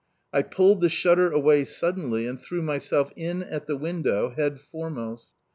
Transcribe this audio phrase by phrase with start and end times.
[0.33, 5.27] I pulled the shutter away suddenly and threw myself in at the window, head foremost.